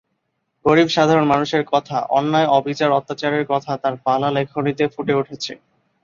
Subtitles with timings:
[0.65, 5.53] গরীব সাধারণ মানুষের কথা, অন্যায় অবিচার অত্যাচারের কথা তার পালা লেখনীতে ফুটে উঠেছে।